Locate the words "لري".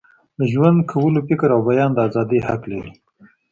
2.71-2.93